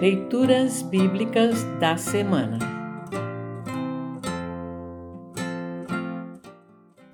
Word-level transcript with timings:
Leituras 0.00 0.82
Bíblicas 0.82 1.62
da 1.78 1.96
Semana 1.96 2.58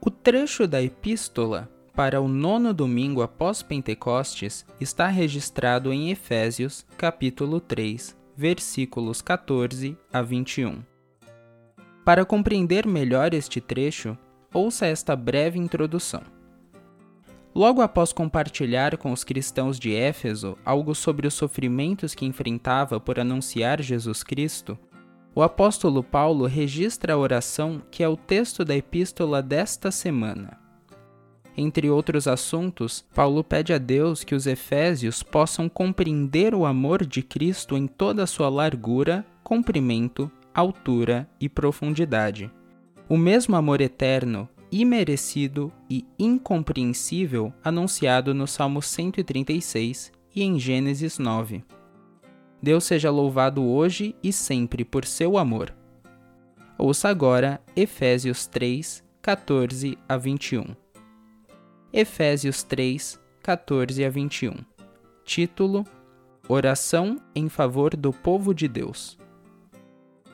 O 0.00 0.10
trecho 0.10 0.66
da 0.66 0.82
Epístola 0.82 1.70
para 1.94 2.20
o 2.20 2.26
nono 2.26 2.74
domingo 2.74 3.22
após 3.22 3.62
Pentecostes 3.62 4.66
está 4.80 5.06
registrado 5.06 5.92
em 5.92 6.10
Efésios, 6.10 6.84
capítulo 6.98 7.60
3, 7.60 8.16
versículos 8.36 9.22
14 9.22 9.96
a 10.12 10.20
21. 10.20 10.82
Para 12.04 12.24
compreender 12.24 12.86
melhor 12.86 13.32
este 13.32 13.60
trecho, 13.60 14.18
ouça 14.52 14.86
esta 14.86 15.14
breve 15.14 15.58
introdução. 15.58 16.22
Logo 17.54 17.80
após 17.80 18.12
compartilhar 18.12 18.96
com 18.96 19.12
os 19.12 19.22
cristãos 19.22 19.78
de 19.78 19.94
Éfeso 19.94 20.58
algo 20.64 20.92
sobre 20.92 21.28
os 21.28 21.34
sofrimentos 21.34 22.12
que 22.12 22.26
enfrentava 22.26 22.98
por 22.98 23.20
anunciar 23.20 23.80
Jesus 23.80 24.24
Cristo, 24.24 24.76
o 25.36 25.42
apóstolo 25.42 26.02
Paulo 26.02 26.46
registra 26.46 27.14
a 27.14 27.16
oração 27.16 27.80
que 27.92 28.02
é 28.02 28.08
o 28.08 28.16
texto 28.16 28.64
da 28.64 28.74
epístola 28.74 29.40
desta 29.40 29.92
semana. 29.92 30.58
Entre 31.56 31.88
outros 31.88 32.26
assuntos, 32.26 33.04
Paulo 33.14 33.44
pede 33.44 33.72
a 33.72 33.78
Deus 33.78 34.24
que 34.24 34.34
os 34.34 34.48
efésios 34.48 35.22
possam 35.22 35.68
compreender 35.68 36.56
o 36.56 36.66
amor 36.66 37.06
de 37.06 37.22
Cristo 37.22 37.76
em 37.76 37.86
toda 37.86 38.24
a 38.24 38.26
sua 38.26 38.48
largura, 38.48 39.24
comprimento, 39.44 40.28
altura 40.52 41.28
e 41.40 41.48
profundidade. 41.48 42.50
O 43.08 43.16
mesmo 43.16 43.54
amor 43.54 43.80
eterno 43.80 44.48
imerecido 44.80 45.72
e 45.88 46.04
incompreensível 46.18 47.54
anunciado 47.62 48.34
no 48.34 48.44
Salmo 48.44 48.82
136 48.82 50.12
e 50.34 50.42
em 50.42 50.58
Gênesis 50.58 51.16
9. 51.16 51.62
Deus 52.60 52.82
seja 52.82 53.08
louvado 53.08 53.62
hoje 53.62 54.16
e 54.20 54.32
sempre 54.32 54.84
por 54.84 55.04
seu 55.04 55.38
amor. 55.38 55.72
Ouça 56.76 57.08
agora 57.08 57.60
Efésios 57.76 58.48
3, 58.48 59.04
14 59.22 59.96
a 60.08 60.16
21. 60.16 60.64
Efésios 61.92 62.64
3, 62.64 63.20
14 63.44 64.04
a 64.04 64.10
21. 64.10 64.56
Título: 65.24 65.84
Oração 66.48 67.20
em 67.32 67.48
favor 67.48 67.94
do 67.94 68.12
povo 68.12 68.52
de 68.52 68.66
Deus. 68.66 69.16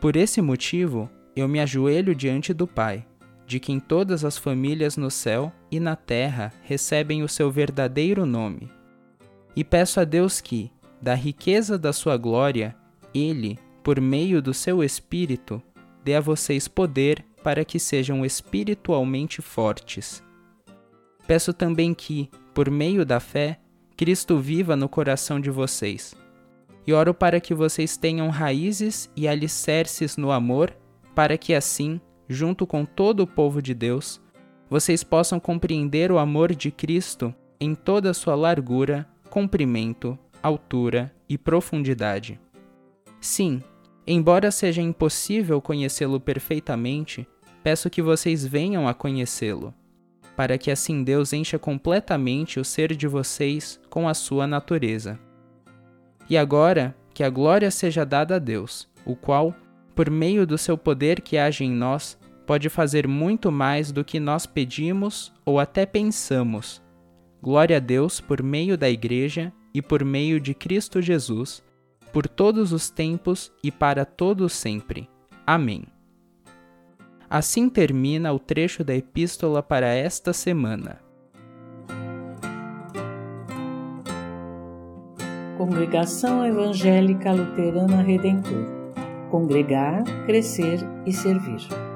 Por 0.00 0.16
esse 0.16 0.40
motivo, 0.40 1.10
eu 1.36 1.46
me 1.46 1.60
ajoelho 1.60 2.14
diante 2.14 2.54
do 2.54 2.66
Pai 2.66 3.04
de 3.50 3.58
quem 3.58 3.80
todas 3.80 4.24
as 4.24 4.38
famílias 4.38 4.96
no 4.96 5.10
céu 5.10 5.52
e 5.72 5.80
na 5.80 5.96
terra 5.96 6.52
recebem 6.62 7.24
o 7.24 7.28
seu 7.28 7.50
verdadeiro 7.50 8.24
nome. 8.24 8.70
E 9.56 9.64
peço 9.64 9.98
a 9.98 10.04
Deus 10.04 10.40
que, 10.40 10.70
da 11.02 11.14
riqueza 11.14 11.76
da 11.76 11.92
sua 11.92 12.16
glória, 12.16 12.76
Ele, 13.12 13.58
por 13.82 14.00
meio 14.00 14.40
do 14.40 14.54
seu 14.54 14.84
Espírito, 14.84 15.60
dê 16.04 16.14
a 16.14 16.20
vocês 16.20 16.68
poder 16.68 17.24
para 17.42 17.64
que 17.64 17.80
sejam 17.80 18.24
espiritualmente 18.24 19.42
fortes. 19.42 20.22
Peço 21.26 21.52
também 21.52 21.92
que, 21.92 22.30
por 22.54 22.70
meio 22.70 23.04
da 23.04 23.18
fé, 23.18 23.58
Cristo 23.96 24.38
viva 24.38 24.76
no 24.76 24.88
coração 24.88 25.40
de 25.40 25.50
vocês. 25.50 26.14
E 26.86 26.92
oro 26.92 27.12
para 27.12 27.40
que 27.40 27.52
vocês 27.52 27.96
tenham 27.96 28.28
raízes 28.28 29.10
e 29.16 29.26
alicerces 29.26 30.16
no 30.16 30.30
amor, 30.30 30.72
para 31.16 31.36
que 31.36 31.52
assim 31.52 32.00
junto 32.30 32.64
com 32.64 32.84
todo 32.84 33.24
o 33.24 33.26
povo 33.26 33.60
de 33.60 33.74
Deus, 33.74 34.20
vocês 34.68 35.02
possam 35.02 35.40
compreender 35.40 36.12
o 36.12 36.18
amor 36.18 36.54
de 36.54 36.70
Cristo 36.70 37.34
em 37.58 37.74
toda 37.74 38.10
a 38.10 38.14
sua 38.14 38.36
largura, 38.36 39.04
comprimento, 39.28 40.16
altura 40.40 41.12
e 41.28 41.36
profundidade. 41.36 42.38
Sim, 43.20 43.60
embora 44.06 44.52
seja 44.52 44.80
impossível 44.80 45.60
conhecê-lo 45.60 46.20
perfeitamente, 46.20 47.26
peço 47.64 47.90
que 47.90 48.00
vocês 48.00 48.46
venham 48.46 48.86
a 48.86 48.94
conhecê-lo, 48.94 49.74
para 50.36 50.56
que 50.56 50.70
assim 50.70 51.02
Deus 51.02 51.32
encha 51.32 51.58
completamente 51.58 52.60
o 52.60 52.64
ser 52.64 52.94
de 52.94 53.08
vocês 53.08 53.80
com 53.90 54.08
a 54.08 54.14
sua 54.14 54.46
natureza. 54.46 55.18
E 56.28 56.38
agora, 56.38 56.94
que 57.12 57.24
a 57.24 57.28
glória 57.28 57.72
seja 57.72 58.06
dada 58.06 58.36
a 58.36 58.38
Deus, 58.38 58.88
o 59.04 59.16
qual, 59.16 59.52
por 59.96 60.08
meio 60.08 60.46
do 60.46 60.56
seu 60.56 60.78
poder 60.78 61.20
que 61.20 61.36
age 61.36 61.64
em 61.64 61.72
nós, 61.72 62.16
pode 62.50 62.68
fazer 62.68 63.06
muito 63.06 63.52
mais 63.52 63.92
do 63.92 64.04
que 64.04 64.18
nós 64.18 64.44
pedimos 64.44 65.32
ou 65.44 65.60
até 65.60 65.86
pensamos. 65.86 66.82
Glória 67.40 67.76
a 67.76 67.78
Deus 67.78 68.20
por 68.20 68.42
meio 68.42 68.76
da 68.76 68.90
Igreja 68.90 69.52
e 69.72 69.80
por 69.80 70.04
meio 70.04 70.40
de 70.40 70.52
Cristo 70.52 71.00
Jesus, 71.00 71.62
por 72.12 72.26
todos 72.26 72.72
os 72.72 72.90
tempos 72.90 73.52
e 73.62 73.70
para 73.70 74.04
todos 74.04 74.52
sempre. 74.52 75.08
Amém. 75.46 75.84
Assim 77.30 77.68
termina 77.68 78.32
o 78.32 78.38
trecho 78.40 78.82
da 78.82 78.96
epístola 78.96 79.62
para 79.62 79.86
esta 79.86 80.32
semana. 80.32 80.98
Congregação 85.56 86.44
Evangélica 86.44 87.30
Luterana 87.30 88.02
Redentor 88.02 88.66
Congregar, 89.30 90.02
Crescer 90.26 90.80
e 91.06 91.12
Servir. 91.12 91.89